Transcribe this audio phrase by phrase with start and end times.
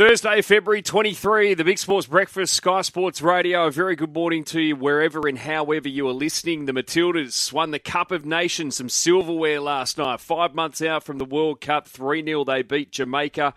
[0.00, 3.66] Thursday, February 23, the Big Sports Breakfast, Sky Sports Radio.
[3.66, 6.64] A very good morning to you wherever and however you are listening.
[6.64, 10.20] The Matildas won the Cup of Nations, some silverware last night.
[10.20, 13.52] Five months out from the World Cup, 3 0 they beat Jamaica.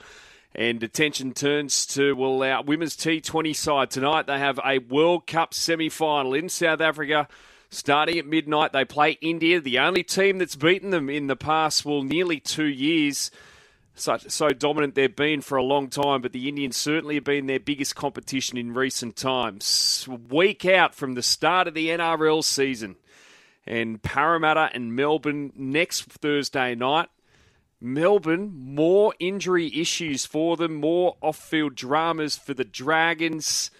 [0.53, 4.27] And attention turns to well, our women's T20 side tonight.
[4.27, 7.29] They have a World Cup semi final in South Africa.
[7.69, 11.85] Starting at midnight, they play India, the only team that's beaten them in the past,
[11.85, 13.31] well, nearly two years
[13.95, 17.45] such so dominant they've been for a long time, but the Indians certainly have been
[17.45, 20.07] their biggest competition in recent times.
[20.29, 22.95] Week out from the start of the NRL season,
[23.65, 27.09] and Parramatta and Melbourne next Thursday night.
[27.79, 33.71] Melbourne, more injury issues for them, more off field dramas for the Dragons.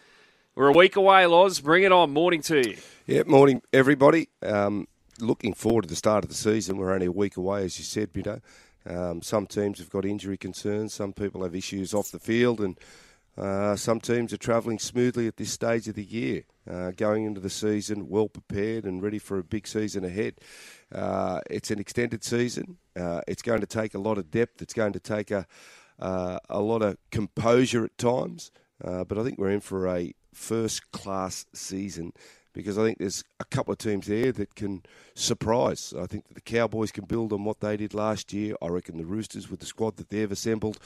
[0.56, 1.62] We're a week away, Loz.
[1.62, 2.12] Bring it on.
[2.12, 2.78] Morning to you.
[3.08, 4.30] Yeah, morning, everybody.
[4.42, 4.88] Um,
[5.20, 6.78] looking forward to the start of the season.
[6.78, 8.42] We're only a week away, as you said, Bido.
[8.86, 10.94] Um, some teams have got injury concerns.
[10.94, 12.78] Some people have issues off the field, and
[13.38, 17.42] uh, some teams are travelling smoothly at this stage of the year, uh, going into
[17.42, 20.36] the season well prepared and ready for a big season ahead.
[20.94, 22.78] Uh, it's an extended season.
[22.96, 24.62] Uh, it's going to take a lot of depth.
[24.62, 25.48] It's going to take a
[26.00, 28.52] uh, a lot of composure at times.
[28.84, 32.12] Uh, but I think we're in for a first class season
[32.54, 34.84] because I think there's a couple of teams there that can
[35.16, 35.94] surprise.
[35.98, 38.56] I think that the Cowboys can build on what they did last year.
[38.62, 40.78] I reckon the Roosters, with the squad that they've assembled,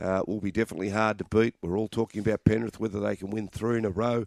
[0.00, 1.54] uh, will be definitely hard to beat.
[1.62, 4.24] We're all talking about Penrith, whether they can win three in a row,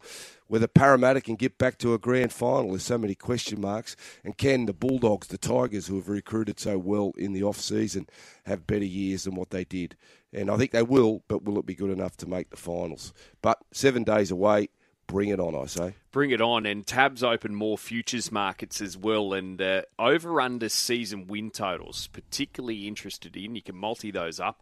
[0.47, 2.69] whether Parramatta can get back to a grand final.
[2.71, 3.95] There's so many question marks.
[4.23, 8.07] And can the Bulldogs, the Tigers, who have recruited so well in the off season,
[8.45, 9.95] have better years than what they did?
[10.33, 13.13] And I think they will, but will it be good enough to make the finals?
[13.41, 14.69] But seven days away,
[15.07, 15.93] bring it on, I say.
[16.11, 16.65] Bring it on.
[16.65, 19.33] And Tabs open more futures markets as well.
[19.33, 23.55] And uh, over under season win totals, particularly interested in.
[23.55, 24.61] You can multi those up.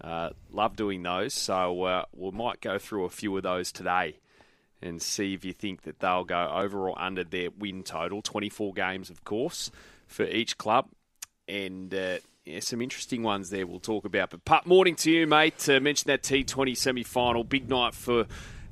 [0.00, 1.34] Uh, love doing those.
[1.34, 4.18] So uh, we might go through a few of those today
[4.82, 8.22] and see if you think that they'll go over or under their win total.
[8.22, 9.70] 24 games, of course,
[10.06, 10.88] for each club.
[11.46, 14.30] And uh, yeah, some interesting ones there we'll talk about.
[14.30, 15.68] But Pat, morning to you, mate.
[15.68, 17.44] Uh, mentioned that T20 semi final.
[17.44, 18.26] Big night for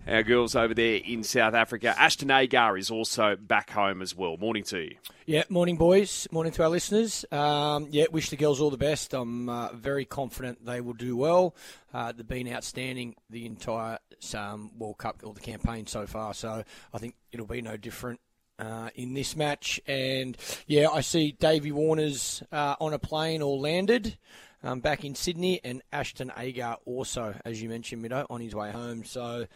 [0.09, 1.95] our girls over there in South Africa.
[1.99, 4.37] Ashton Agar is also back home as well.
[4.37, 4.97] Morning to you.
[5.27, 6.27] Yeah, morning, boys.
[6.33, 7.25] Morning to our listeners.
[7.31, 9.13] Um, yeah, wish the girls all the best.
[9.13, 11.55] I'm uh, very confident they will do well.
[11.93, 13.99] Uh, they've been outstanding the entire
[14.35, 18.21] um, World Cup or the campaign so far, so I think it'll be no different.
[18.61, 20.37] Uh, in this match, and
[20.67, 24.19] yeah, I see Davey Warner's uh, on a plane or landed
[24.63, 28.71] um, back in Sydney, and Ashton Agar also, as you mentioned, Mido, on his way
[28.71, 29.05] home.
[29.05, 29.47] So,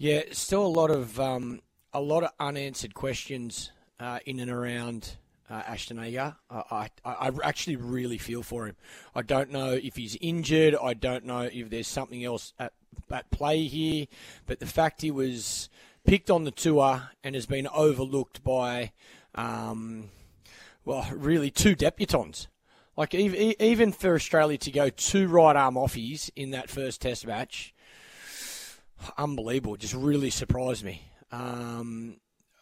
[0.00, 1.60] yeah, still a lot of um,
[1.92, 5.18] a lot of unanswered questions uh, in and around
[5.50, 6.36] uh, Ashton Agar.
[6.50, 8.76] I, I, I actually really feel for him.
[9.14, 10.74] I don't know if he's injured.
[10.82, 12.72] I don't know if there's something else at,
[13.10, 14.06] at play here.
[14.46, 15.68] But the fact he was
[16.06, 18.92] picked on the tour and has been overlooked by,
[19.34, 20.08] um,
[20.82, 22.46] well, really two debutants.
[22.96, 27.26] Like even even for Australia to go two right arm offies in that first Test
[27.26, 27.74] match
[29.18, 29.76] unbelievable.
[29.76, 31.02] Just really surprised me.
[31.32, 32.16] Um,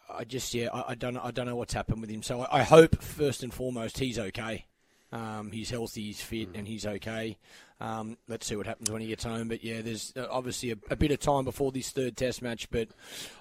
[0.09, 2.23] I just yeah, I, I, don't I don't know what's happened with him.
[2.23, 4.65] So I, I hope first and foremost he's okay.
[5.11, 7.37] Um, he's healthy, he's fit, and he's okay.
[7.81, 9.47] Um, let's see what happens when he gets home.
[9.47, 12.69] But yeah, there's uh, obviously a, a, bit of time before this third Test match,
[12.69, 12.89] but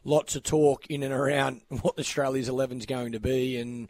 [0.04, 3.56] lots of talk in and around what Australia's 11's going to be.
[3.56, 3.88] And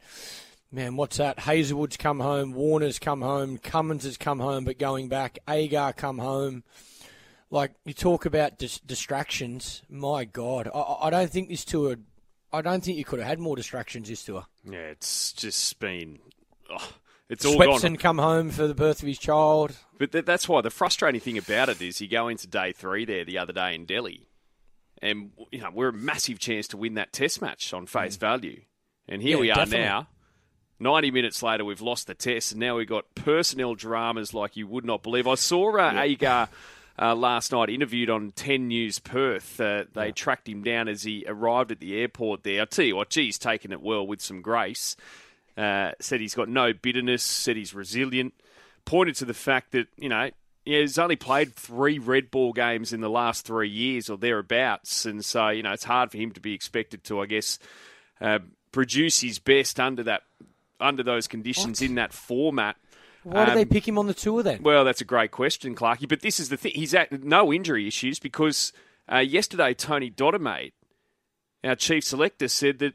[0.72, 1.38] man, what's that?
[1.38, 6.18] Hazlewood's come home, Warner's come home, Cummins has come home, but going back, Agar come
[6.18, 6.64] home
[7.50, 9.82] like you talk about dis- distractions.
[9.88, 11.96] My God, I, I don't think this tour.
[12.52, 14.46] I don't think you could have had more distractions this tour.
[14.64, 16.18] Yeah, it's just been.
[16.70, 16.92] Oh,
[17.28, 17.96] it's all Swepson gone.
[17.96, 19.76] come home for the birth of his child.
[19.98, 23.04] But th- that's why the frustrating thing about it is you go into day three
[23.04, 24.28] there the other day in Delhi,
[25.02, 28.20] and you know we're a massive chance to win that Test match on face mm.
[28.20, 28.62] value,
[29.06, 29.86] and here yeah, we are definitely.
[29.86, 30.08] now.
[30.80, 34.64] 90 minutes later, we've lost the test, and now we've got personnel dramas like you
[34.68, 35.26] would not believe.
[35.26, 36.02] I saw uh, yeah.
[36.02, 36.48] Agar
[37.00, 39.60] uh, last night interviewed on 10 News Perth.
[39.60, 40.12] Uh, they yeah.
[40.12, 42.62] tracked him down as he arrived at the airport there.
[42.62, 44.96] I tell you what, geez, taken it well with some grace.
[45.56, 48.34] Uh, said he's got no bitterness, said he's resilient.
[48.84, 50.30] Pointed to the fact that, you know,
[50.64, 55.04] he's only played three red ball games in the last three years or thereabouts.
[55.04, 57.58] And so, you know, it's hard for him to be expected to, I guess,
[58.20, 58.40] uh,
[58.72, 60.22] produce his best under that
[60.80, 61.88] under those conditions what?
[61.88, 62.76] in that format.
[63.30, 64.62] Why um, do they pick him on the tour then?
[64.62, 66.08] Well, that's a great question, Clarky.
[66.08, 68.72] But this is the thing: he's at no injury issues because
[69.10, 70.72] uh, yesterday Tony Dodemaide,
[71.64, 72.94] our chief selector, said that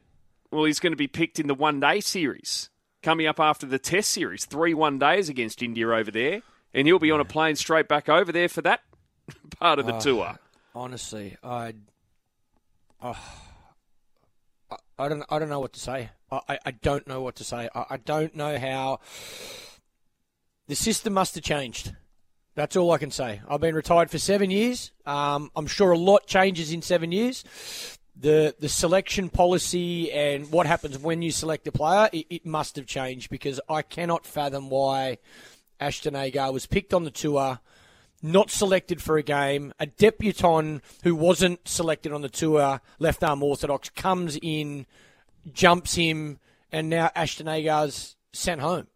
[0.51, 2.69] well he's going to be picked in the one day series
[3.01, 6.41] coming up after the Test series, three one days against India over there,
[6.73, 8.81] and he'll be on a plane straight back over there for that
[9.59, 9.99] part of the Oh.
[9.99, 10.39] tour.
[10.75, 11.73] Honestly, I,
[13.01, 13.15] oh,
[14.71, 16.09] I, I don't, I don't know what to say.
[16.31, 17.69] I, I, I don't know what to say.
[17.75, 18.99] I, I don't know how.
[20.67, 21.93] The system must have changed.
[22.55, 23.41] That's all I can say.
[23.49, 24.91] I've been retired for seven years.
[25.05, 27.43] Um, I'm sure a lot changes in seven years.
[28.15, 32.75] The the selection policy and what happens when you select a player, it, it must
[32.75, 35.17] have changed because I cannot fathom why
[35.79, 37.59] Ashton Agar was picked on the tour
[38.23, 39.73] not selected for a game.
[39.79, 44.85] A debutant who wasn't selected on the tour, left arm orthodox, comes in,
[45.51, 46.39] jumps him,
[46.71, 48.87] and now Ashton Agar's sent home.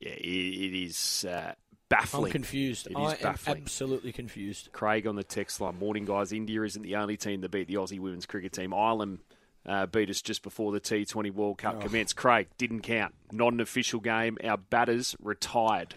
[0.00, 1.52] Yeah, it, it is uh,
[1.90, 2.86] I'm confused.
[2.86, 3.56] It is I baffling.
[3.62, 4.70] absolutely confused.
[4.72, 5.78] Craig on the text line.
[5.78, 6.32] Morning, guys.
[6.32, 8.74] India isn't the only team that beat the Aussie women's cricket team.
[8.74, 9.20] Ireland
[9.66, 12.16] uh, beat us just before the T20 World Cup commenced.
[12.16, 13.14] Craig didn't count.
[13.32, 14.38] Not an official game.
[14.44, 15.94] Our batters retired.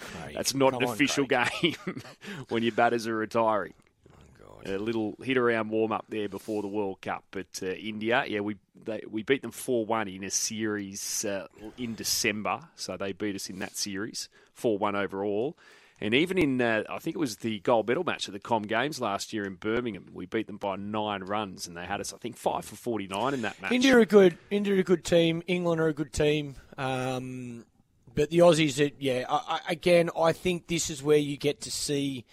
[0.00, 1.48] Craig, That's not an official Craig.
[1.60, 1.76] game
[2.48, 3.74] when your batters are retiring.
[4.66, 8.40] A little hit around warm up there before the World Cup, but uh, India, yeah,
[8.40, 11.46] we they, we beat them four one in a series uh,
[11.76, 15.56] in December, so they beat us in that series four one overall.
[16.00, 18.62] And even in, uh, I think it was the gold medal match at the Com
[18.62, 22.14] Games last year in Birmingham, we beat them by nine runs, and they had us,
[22.14, 23.72] I think, five for forty nine in that match.
[23.72, 24.38] India are a good.
[24.50, 25.42] India are a good team.
[25.48, 26.54] England are a good team.
[26.76, 27.64] Um,
[28.18, 29.24] but the Aussies, are, yeah.
[29.28, 32.24] I, I, again, I think this is where you get to see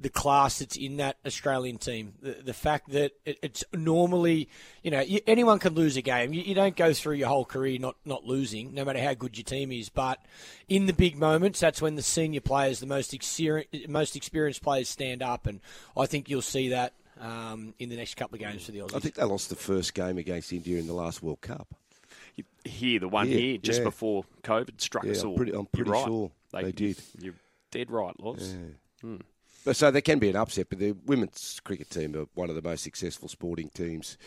[0.00, 2.14] the class that's in that Australian team.
[2.22, 4.48] The, the fact that it, it's normally,
[4.82, 6.32] you know, you, anyone can lose a game.
[6.32, 9.36] You, you don't go through your whole career not not losing, no matter how good
[9.36, 9.90] your team is.
[9.90, 10.18] But
[10.66, 14.88] in the big moments, that's when the senior players, the most experienced, most experienced players,
[14.88, 15.60] stand up, and
[15.94, 16.94] I think you'll see that.
[17.20, 18.96] Um, in the next couple of games for the Aussies.
[18.96, 21.72] I think they lost the first game against India in the last World Cup.
[22.64, 23.84] Here, the one Yeah, here, just yeah.
[23.84, 25.36] before COVID struck Yeah, us I'm all.
[25.36, 26.04] pretty- I'm pretty right.
[26.06, 26.98] sure they did.
[27.20, 27.34] You're
[27.70, 28.56] dead right, Loz.
[29.64, 32.54] But so there can be an upset, but the women's cricket team are one of
[32.56, 34.18] the most successful sporting teams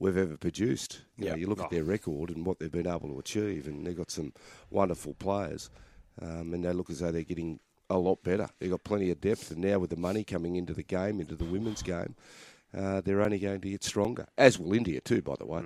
[0.00, 1.02] we've ever produced.
[1.16, 1.36] You, know, Yeah.
[1.36, 1.64] you look Oh.
[1.64, 4.32] at their record and what they've been able to achieve, and they've got some
[4.70, 5.70] wonderful players,
[6.20, 8.48] um, and they look as though they're getting a lot better.
[8.58, 11.36] They've got plenty of depth, and now with the money coming into the game, into
[11.36, 12.16] the women's game,
[12.72, 14.26] uh, they're only going to get stronger.
[14.36, 15.62] As will India too, by the way.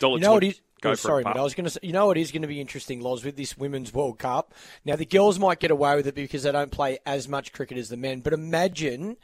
[0.00, 0.60] Dollar You know what twenty- is?
[0.84, 1.24] Go sorry, it.
[1.24, 1.36] Pup.
[1.36, 1.80] I was going to say.
[1.82, 4.54] You know what is going to be interesting, Loz, with this women's World Cup.
[4.84, 7.78] Now the girls might get away with it because they don't play as much cricket
[7.78, 8.20] as the men.
[8.20, 9.16] But imagine,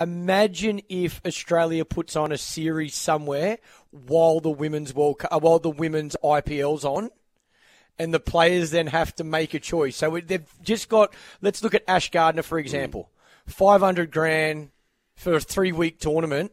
[0.00, 3.58] imagine if Australia puts on a series somewhere
[3.90, 7.10] while the women's World Cup, uh, while the women's IPL's on.
[8.00, 9.96] And the players then have to make a choice.
[9.96, 11.12] So they've just got.
[11.42, 13.10] Let's look at Ash Gardner for example.
[13.46, 14.70] Five hundred grand
[15.16, 16.52] for a three-week tournament.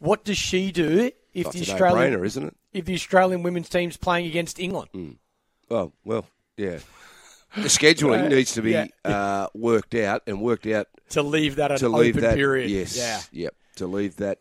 [0.00, 2.56] What does she do if That's the Australian isn't it?
[2.72, 5.18] If the Australian women's team's playing against England.
[5.70, 6.26] Oh well,
[6.56, 6.78] yeah.
[7.54, 8.86] The scheduling needs to be Yeah.
[9.04, 12.70] uh, worked out and worked out To leave that an to leave open that period.
[12.70, 13.20] Yes, Yeah.
[13.30, 13.54] yep.
[13.76, 14.38] To leave that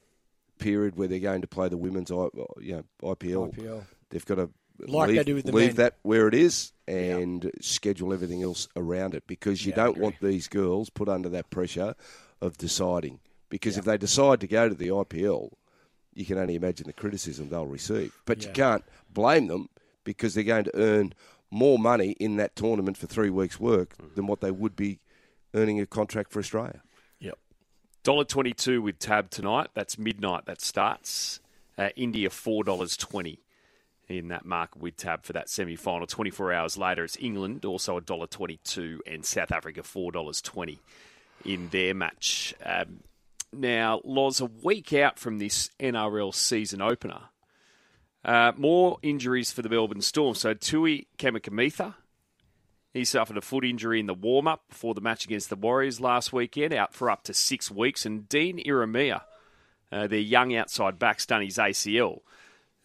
[0.60, 2.30] period where they're going to play the women's, I-
[2.62, 3.54] you know, IPL.
[3.54, 3.84] IPL.
[4.10, 4.50] They've got to
[4.80, 5.76] Like they leave, do with the leave men.
[5.78, 10.16] that where it is and schedule everything else around it because you Yeah, don't want
[10.22, 11.96] these girls put under that pressure
[12.42, 13.20] of deciding.
[13.50, 15.52] Because if they decide to go to the IPL,
[16.14, 18.14] you can only imagine the criticism they'll receive.
[18.26, 19.70] But you can't blame them
[20.04, 21.14] because they're going to earn
[21.50, 25.00] more money in that tournament for three weeks' work than what they would be
[25.54, 26.82] earning a contract for Australia.
[27.20, 27.38] Yep.
[28.04, 29.68] Dollar twenty two with Tab tonight.
[29.74, 30.46] That's midnight.
[30.46, 31.40] That starts.
[31.78, 33.40] Uh, India four dollars twenty
[34.08, 36.08] in that market with Tab for that semi final.
[36.08, 40.12] Twenty four hours later, it's England also a dollar twenty two and South Africa four
[40.12, 40.80] dollars twenty
[41.46, 42.54] in their match.
[42.64, 43.02] Um,
[43.54, 47.22] now, Loz a week out from this NRL season opener,
[48.24, 50.36] uh, more injuries for the Melbourne Storm.
[50.36, 51.96] So Tui Kamikamica
[52.94, 56.02] he suffered a foot injury in the warm up before the match against the Warriors
[56.02, 58.06] last weekend, out for up to six weeks.
[58.06, 59.22] And Dean Ieremia,
[59.92, 62.20] uh, their young outside back, done his ACL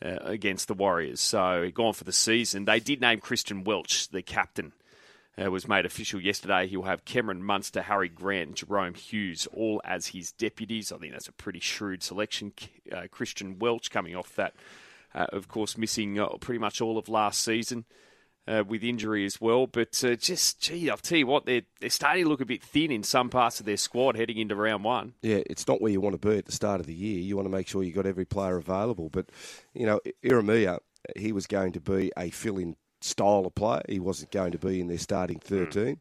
[0.05, 1.21] uh, against the Warriors.
[1.21, 2.67] So gone for the season.
[2.67, 4.73] They did name Christian Welch, the captain.
[5.39, 6.67] Uh, was made official yesterday.
[6.67, 10.91] He'll have Cameron Munster, Harry Grant, Jahrome Hughes all as his deputies.
[10.91, 12.55] I think that's a pretty shrewd selection.
[12.91, 14.55] Uh, Christian Welch coming off that,
[15.15, 17.85] uh, of course, missing uh, pretty much all of last season
[18.49, 19.67] uh, with injury as well.
[19.67, 22.63] But uh, just, gee, I'll tell you what, they're, they're starting to look a bit
[22.63, 25.13] thin in some parts of their squad heading into round one.
[25.21, 27.21] Yeah, it's not where you want to be at the start of the year.
[27.21, 29.11] You want to make sure you've got every player available.
[29.11, 29.27] But,
[29.75, 30.79] you know, Ieremia,
[31.15, 33.83] he was going to be a fill in style of player.
[33.89, 36.01] He wasn't going to be in their starting 13.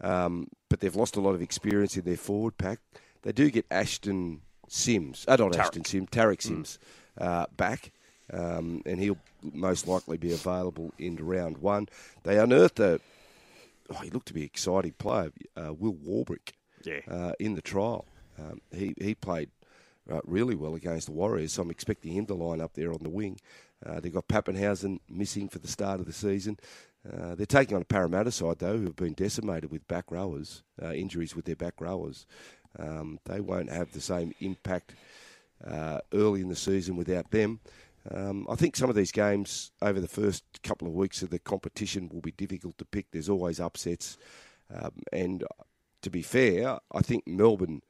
[0.00, 2.80] Um, but they've lost a lot of experience in their forward pack.
[3.22, 5.58] They do get Ashton Sims, uh, not Tariq.
[5.58, 6.78] Ashton Sims, Tariq Sims
[7.18, 7.92] uh, back.
[8.32, 11.88] Um, and he'll most likely be available in round one.
[12.22, 13.00] They unearthed a,
[13.90, 16.52] oh, he looked to be an exciting player, uh, Will Warbrick.
[16.84, 17.00] yeah.
[17.08, 18.06] uh, in the trial.
[18.38, 19.50] Um, he he played
[20.10, 23.02] uh, really well against the Warriors, so I'm expecting him to line up there on
[23.02, 23.38] the wing.
[23.84, 26.58] Uh, they've got Papenhuyzen missing for the start of the season.
[27.10, 30.62] Uh, they're taking on a Parramatta side, though, who have been decimated with back rowers,
[30.80, 32.26] uh, injuries with their back rowers.
[32.78, 34.94] Um, they won't have the same impact
[35.66, 37.60] uh, early in the season without them.
[38.10, 41.38] Um, I think some of these games over the first couple of weeks of the
[41.38, 43.06] competition will be difficult to pick.
[43.10, 44.16] There's always upsets.
[44.74, 45.44] Um, and
[46.02, 47.82] to be fair, I think Melbourne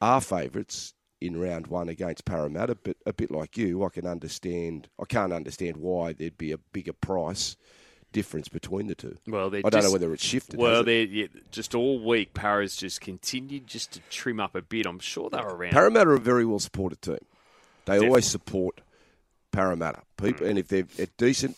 [0.00, 4.88] are favourites in round one against Parramatta, but a bit like you, I can understand.
[5.00, 7.56] I can't understand why there'd be a bigger price
[8.12, 9.16] difference between the two.
[9.26, 10.58] Well, I don't just, know whether it's shifted.
[10.58, 12.34] Well, they're yeah, just all week.
[12.34, 14.86] Para's just continued just to trim up a bit.
[14.86, 15.72] I'm sure they were around.
[15.72, 17.18] Parramatta are a very well supported team.
[17.84, 18.80] They always support
[19.52, 20.02] Parramatta.
[20.16, 21.56] People, and if they're at decent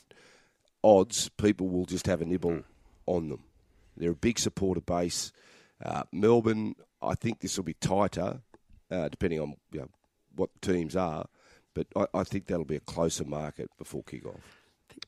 [0.83, 2.63] odds, people will just have a nibble
[3.07, 3.45] on them.
[3.97, 5.33] They're a big supporter base.
[5.85, 8.41] Uh, Melbourne, I think this will be tighter,
[8.91, 9.89] uh, depending on you know,
[10.37, 11.27] what teams are.
[11.75, 14.59] But I, I think that'll be a closer market before kick-off.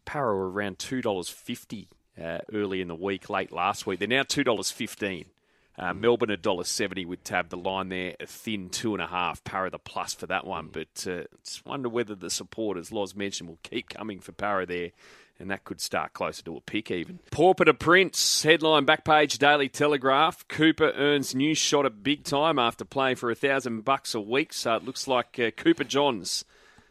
[0.05, 1.89] Para were around two dollars fifty
[2.23, 3.99] uh, early in the week, late last week.
[3.99, 5.27] They're now two dollars fifteen.
[5.79, 9.07] Uh, Melbourne a dollar seventy with tab the line there a thin two and a
[9.07, 9.43] half.
[9.43, 13.15] Para the plus for that one, but uh, just wonder whether the supporters, as Loz
[13.15, 14.91] mentioned, will keep coming for Para there.
[15.41, 17.19] And that could start closer to a pick even.
[17.31, 18.43] Pauper to Prince.
[18.43, 20.47] Headline back page Daily Telegraph.
[20.49, 24.53] Cooper earns new shot at big time after playing for a thousand bucks a week.
[24.53, 26.45] So it looks like uh, Cooper Johns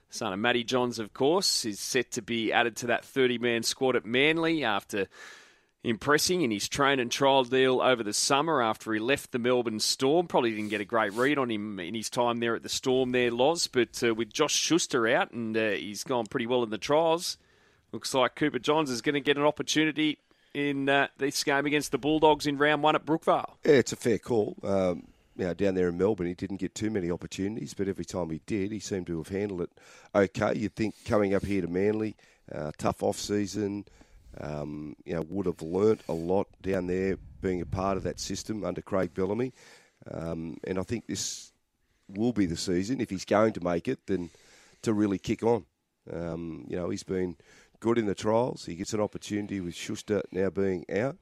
[0.10, 3.64] son of Matty Johns, of course, is set to be added to that 30 man
[3.64, 5.08] squad at Manly after
[5.84, 9.80] impressing in his train and trial deal over the summer after he left the Melbourne
[9.80, 10.28] Storm.
[10.28, 13.12] Probably didn't get a great read on him in his time there at the Storm
[13.12, 16.70] there, Loz, but uh, with Josh Schuster out and uh, he's gone pretty well in
[16.70, 17.38] the trials,
[17.92, 20.20] looks like Cooper Johns is going to get an opportunity
[20.54, 23.54] in uh, this game against the Bulldogs in round one at Brookvale.
[23.64, 24.58] Yeah, it's a fair call.
[24.64, 28.04] Um, you know, down there in Melbourne, he didn't get too many opportunities, but every
[28.04, 29.72] time he did, he seemed to have handled it
[30.14, 30.54] okay.
[30.56, 32.16] You'd think coming up here to Manly,
[32.54, 33.86] uh, tough off season,
[34.40, 38.20] um, you know, would have learnt a lot down there being a part of that
[38.20, 39.54] system under Craig Bellamy,
[40.12, 41.54] um, and I think this
[42.10, 44.30] will be the season if he's going to make it, then
[44.82, 45.66] to really kick on.
[46.12, 47.38] Um, you know, he's been
[47.80, 48.66] good in the trials.
[48.66, 51.18] He gets an opportunity with Schuster now being out.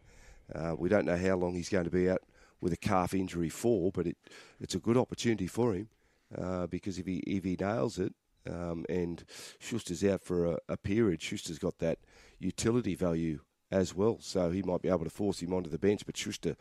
[0.53, 2.23] Uh, we don't know how long he's going to be out
[2.61, 4.17] with a calf injury for, but it,
[4.59, 5.89] it's a good opportunity for him
[6.35, 8.13] uh, because if he if he nails it
[8.49, 9.23] um, and
[9.59, 11.99] Schuster's out for a, a period, Schuster's got that
[12.39, 16.05] utility value as well, so he might be able to force him onto the bench.
[16.05, 16.55] But Schuster,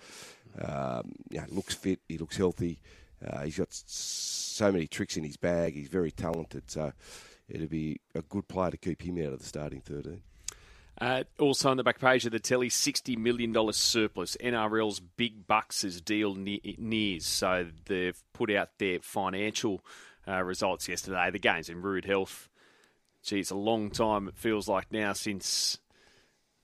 [0.60, 1.12] um,
[1.50, 2.80] looks fit, he looks healthy,
[3.24, 5.74] uh, he's got so many tricks in his bag.
[5.74, 6.92] He's very talented, so
[7.48, 10.22] it'd be a good player to keep him out of the starting thirteen.
[10.98, 14.34] Uh, also on the back page of the telly, $60 million surplus.
[14.40, 17.26] NRL's big bucks as deal ne- nears.
[17.26, 19.84] So they've put out their financial
[20.26, 21.30] uh, results yesterday.
[21.30, 22.48] The game's in rude health.
[23.22, 25.78] Geez, a long time it feels like now since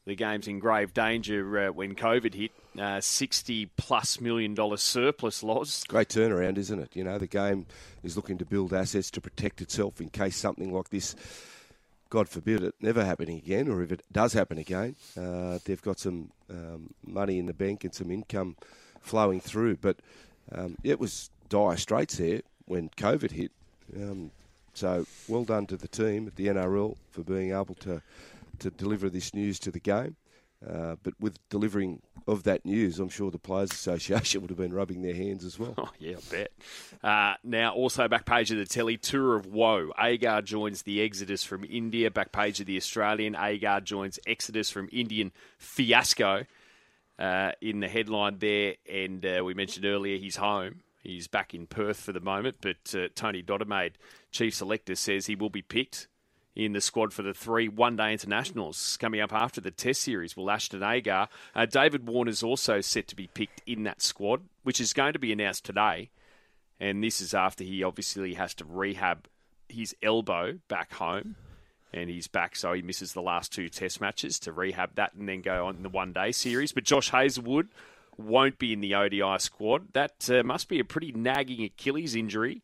[0.06, 2.52] the game's in grave danger uh, when COVID hit.
[2.78, 5.84] Uh, 60 plus million dollar surplus Loz.
[5.88, 6.96] Great turnaround, isn't it?
[6.96, 7.66] You know, the game
[8.02, 11.14] is looking to build assets to protect itself in case something like this,
[12.08, 15.98] God forbid it never happening again, or if it does happen again, uh, they've got
[15.98, 18.56] some um, money in the bank and some income
[19.00, 19.76] flowing through.
[19.76, 19.96] But
[20.54, 23.50] um, it was dire straits there when COVID hit.
[23.96, 24.30] Um,
[24.74, 28.02] so well done to the team at the NRL for being able to
[28.58, 30.16] to deliver this news to the game.
[30.68, 34.72] Uh, but with delivering of that news, I'm sure the Players Association would have been
[34.72, 35.74] rubbing their hands as well.
[35.82, 36.52] Oh, yeah, I bet.
[37.02, 39.90] Uh, now, also back page of the telly, Tour of Woe.
[39.98, 42.10] Agar joins the Exodus from India.
[42.10, 46.44] Back page of the Australian, Agar joins Exodus from Indian Fiasco
[47.18, 48.74] uh, in the headline there.
[48.88, 50.82] And uh, we mentioned earlier he's home.
[51.02, 53.94] He's back in Perth for the moment, but uh, Tony Dodemaide,
[54.30, 56.06] chief selector, says he will be picked
[56.54, 60.36] in the squad for the three one-day internationals coming up after the Test series.
[60.36, 64.80] Will Ashton Agar, uh, David is also set to be picked in that squad, which
[64.80, 66.10] is going to be announced today.
[66.78, 69.28] And this is after he obviously has to rehab
[69.68, 71.36] his elbow back home,
[71.92, 75.28] and he's back, so he misses the last two Test matches to rehab that and
[75.28, 76.72] then go on in the one-day series.
[76.72, 77.68] But Josh Hazlewood
[78.18, 79.92] won't be in the ODI squad.
[79.94, 82.62] That uh, must be a pretty nagging Achilles injury.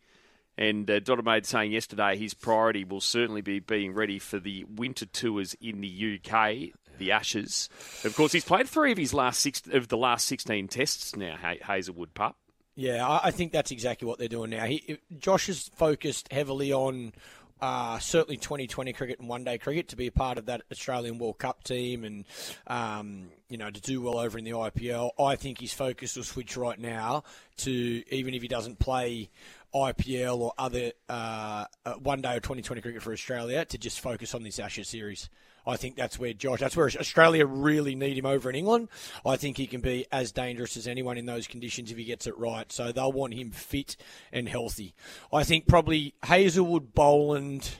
[0.58, 5.06] And uh, Dodemaide saying yesterday his priority will certainly be being ready for the winter
[5.06, 7.68] tours in the UK, the Ashes.
[8.04, 11.36] Of course, he's played three of his last six of the last sixteen tests now.
[11.62, 12.36] Hazlewood pup.
[12.74, 14.64] Yeah, I I think that's exactly what they're doing now.
[14.66, 17.12] He, Josh is focused heavily on
[17.60, 21.18] uh, certainly 2020 cricket and one day cricket to be a part of that Australian
[21.18, 22.24] World Cup team and,
[22.66, 25.10] um, you know, to do well over in the IPL.
[25.18, 27.24] I think his focus will switch right now
[27.58, 29.30] to, even if he doesn't play
[29.74, 34.34] IPL or other uh, uh, one day or 2020 cricket for Australia, to just focus
[34.34, 35.28] on this Ashes series.
[35.68, 38.88] I think that's where Josh, that's where Australia really need him over in England.
[39.26, 42.26] I think he can be as dangerous as anyone in those conditions if he gets
[42.26, 42.72] it right.
[42.72, 43.96] So they'll want him fit
[44.32, 44.94] and healthy.
[45.30, 47.70] I think probably Hazlewood, Boland.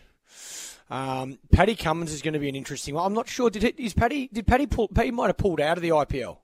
[0.91, 3.07] Um, Paddy Cummins is going to be an interesting one.
[3.07, 3.49] I'm not sure.
[3.49, 4.29] Did it, is Paddy?
[4.33, 4.89] Did Paddy pull?
[4.89, 6.39] Paddy might have pulled out of the IPL.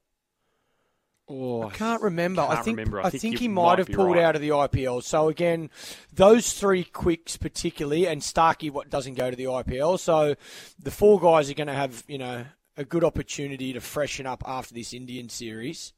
[1.26, 2.43] Oh, I can't remember.
[2.43, 3.00] Can't I think remember.
[3.00, 4.25] I I think think, he might might have pulled right.
[4.25, 5.02] out of the IPL.
[5.02, 5.71] So again,
[6.12, 9.99] those three quicks particularly, and Starkey what doesn't go to the IPL.
[9.99, 10.35] So
[10.78, 12.45] the four guys are going to have you know
[12.76, 15.95] a good opportunity to freshen up after this Indian series.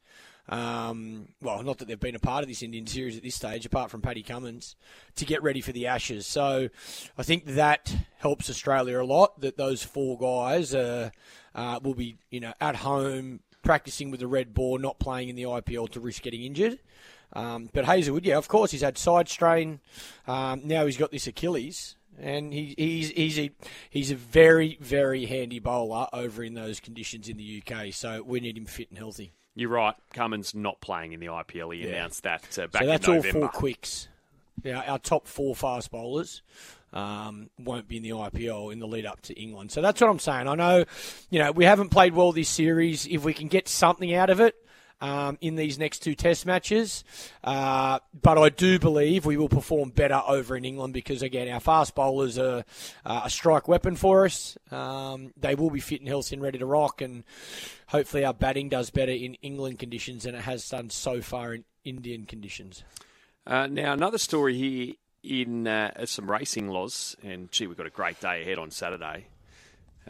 [0.48, 3.66] Um, well, not that they've been a part of this Indian series at this stage,
[3.66, 4.76] apart from Paddy Cummins,
[5.16, 6.24] to get ready for the Ashes.
[6.26, 6.68] So
[7.18, 9.40] I think that helps Australia a lot.
[9.40, 11.10] That those four guys uh,
[11.54, 15.36] uh, will be, you know, at home practicing with the red ball, not playing in
[15.36, 16.78] the IPL to risk getting injured.
[17.32, 19.80] Um, but Hazlewood, yeah, of course, he's had side strain.
[20.26, 23.50] Um, now he's got this Achilles, and he, he's he's a
[23.90, 27.92] he's a very very handy bowler over in those conditions in the UK.
[27.92, 29.32] So we need him fit and healthy.
[29.56, 29.94] You're right.
[30.12, 31.74] Cummins not playing in the IPL.
[31.74, 31.88] He Yeah.
[31.96, 34.08] announced that uh, back so that's in all four quicks.
[34.62, 36.42] Yeah, our top four fast bowlers
[36.96, 39.70] um, won't be in the IPL in the lead up to England.
[39.70, 40.48] So that's what I'm saying.
[40.48, 40.84] I know,
[41.28, 43.06] you know, we haven't played well this series.
[43.06, 44.56] If we can get something out of it.
[44.98, 47.04] Um, in these next two test matches,
[47.44, 51.60] uh, but I do believe we will perform better over in England because again our
[51.60, 52.64] fast bowlers are
[53.04, 54.56] uh, a strike weapon for us.
[54.70, 57.24] Um, they will be fit and healthy and ready to rock, and
[57.88, 61.64] hopefully our batting does better in England conditions than it has done so far in
[61.84, 62.82] Indian conditions.
[63.46, 64.94] Uh, now, another story here
[65.26, 69.26] in uh, some racing Loz, and gee, we've got a great day ahead on Saturday.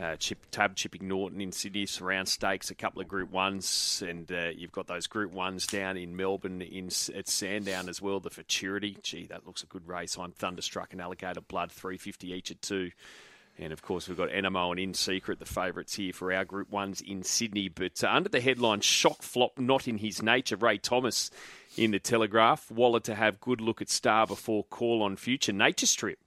[0.00, 4.30] Uh, chip, tab Chipping Norton in Sydney, surround stakes, a couple of Group Ones, and
[4.30, 8.20] uh, you've got those Group Ones down in Melbourne in at Sandown as well.
[8.20, 10.18] The Futurity, gee, that looks a good race.
[10.18, 12.90] I'm Thunderstruck and Alligator Blood, 350 each at two.
[13.58, 16.70] And of course, we've got Anamoe and In Secret, the favourites here for our Group
[16.70, 17.68] Ones in Sydney.
[17.68, 21.30] But uh, under the headline "Shock Flop Not in His Nature," Ray Thomas
[21.76, 22.70] in the Telegraph.
[22.70, 26.18] Waller to have good look at Star before call on future Nature Strip.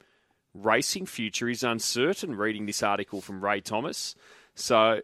[0.56, 2.36] Racing future is uncertain.
[2.36, 4.16] Reading this article from Ray Thomas,
[4.56, 5.02] so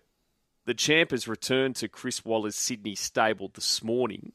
[0.66, 4.32] the champ has returned to Chris Waller's Sydney stable this morning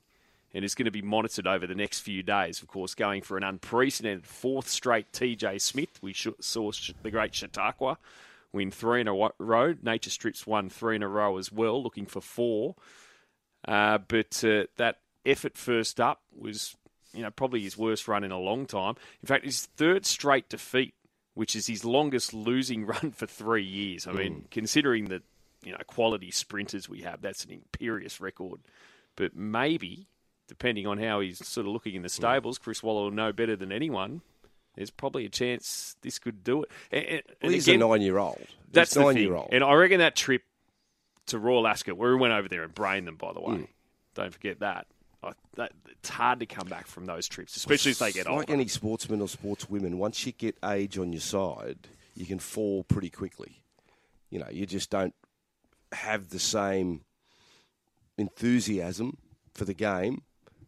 [0.53, 2.61] and is going to be monitored over the next few days.
[2.61, 5.99] Of course, going for an unprecedented fourth straight TJ Smith.
[6.03, 7.99] We saw the great Chautauqua
[8.53, 9.75] win three in a row.
[9.83, 12.75] Nature Strips won three in a row as well, looking for four.
[13.67, 16.77] Uh, but uh, that effort first up was,
[17.13, 18.95] you know, probably his worst run in a long time.
[19.23, 20.95] In fact, his third straight defeat,
[21.35, 24.07] which is his longest losing run for three years.
[24.07, 25.23] I mean, considering the
[25.63, 28.61] you know quality sprinters we have, that's an imperious record.
[29.17, 30.07] But maybe,
[30.51, 33.55] depending on how he's sort of looking in the stables, Chris Waller will know better
[33.55, 34.21] than anyone.
[34.75, 36.71] There's probably a chance this could do it.
[36.91, 38.45] And, and- Well, he's again, a nine-year-old.
[38.73, 39.51] that's nine-year-old.
[39.53, 40.43] And I reckon that trip
[41.27, 43.55] to Royal Ascot, where we went over there and brained them, by the way.
[43.59, 43.65] Hmm.
[44.15, 44.89] Don't forget that.
[45.23, 45.71] I, that.
[45.89, 48.53] It's hard to come back from those trips, especially as they get like older.
[48.53, 51.87] any sportsman or sportswomen, once you get age on your side,
[52.17, 53.63] you can fall pretty quickly.
[54.31, 55.15] You know, you just don't
[55.93, 57.03] have the same
[58.19, 59.17] enthusiasm
[59.55, 60.23] for the game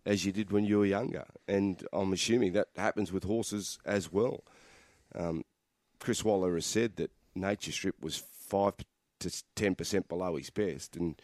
[0.04, 1.26] as you did when you were younger.
[1.48, 4.44] And I'm assuming that happens with horses as well.
[5.14, 5.44] Um,
[6.00, 8.74] Chris Waller has said that Nature Strip was five
[9.20, 11.20] to ten percent below his best, and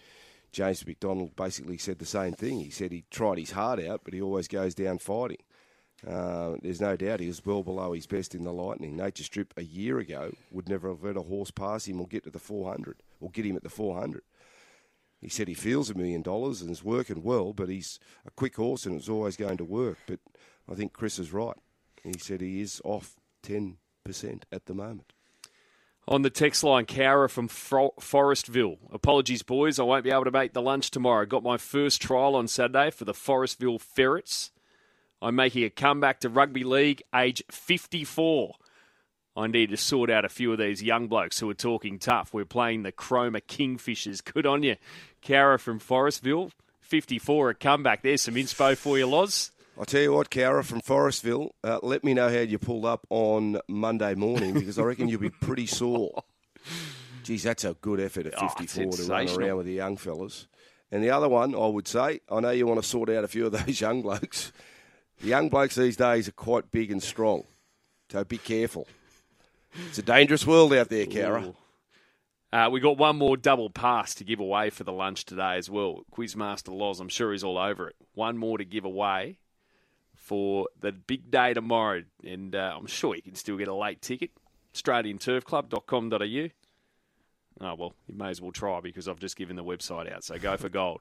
[0.53, 2.61] James McDonald basically said the same thing.
[2.61, 5.38] He said he tried his heart out, but he always goes down fighting.
[6.07, 8.97] Uh, there's no doubt he was well below his best in the Lightning.
[8.97, 12.23] Nature Strip a year ago would never have let a horse pass him or get
[12.25, 14.23] to the 400 or get him at the 400.
[15.20, 18.57] He said he feels a million dollars and is working well, but he's a quick
[18.57, 19.98] horse and it's always going to work.
[20.07, 20.20] But
[20.70, 21.57] I think Chris is right.
[22.04, 23.76] He said he is off 10%
[24.52, 25.12] at the moment.
[26.07, 28.78] On the text line, Cowra from Fro- Forestville.
[28.90, 29.78] Apologies, boys.
[29.78, 31.26] I won't be able to make the lunch tomorrow.
[31.26, 34.50] Got my first trial on Saturday for the Forestville Ferrets.
[35.20, 38.54] I'm making a comeback to rugby league, age 54.
[39.37, 42.33] I need to sort out a few of these young blokes who are talking tough.
[42.33, 44.24] We're playing the Cromer Kingfishers.
[44.24, 44.76] Good on you.
[45.22, 46.50] Cowra from Forestville,
[46.81, 48.02] 54, a comeback.
[48.02, 49.50] There's some inspo for you, Loz.
[49.78, 53.07] I'll tell you what, Cowra from Forestville, uh, let me know how you pulled up
[53.11, 56.24] on Monday morning because I reckon you'll be pretty sore.
[57.22, 60.48] Geez, that's a good effort at Oh, 54 to run around with the young fellas.
[60.90, 63.28] And the other one, I would say, I know you want to sort out a
[63.28, 64.52] few of those young blokes.
[65.20, 67.44] The young blokes these days are quite big and strong,
[68.11, 68.87] so be careful.
[69.88, 71.54] It's a dangerous world out there, Cowra.
[72.52, 75.68] Uh, we got one more double pass to give away for the lunch today as
[75.68, 76.04] well.
[76.11, 77.96] Quizmaster Loz, I'm sure he's all over it.
[78.14, 79.38] One more to give away
[80.14, 84.00] for the big day tomorrow, and uh, I'm sure you can still get a late
[84.00, 84.30] ticket.
[84.74, 86.48] AustralianTurfClub.com.au.
[87.61, 90.38] Oh, well, you may as well try because I've just given the website out, so
[90.38, 90.96] go for gold.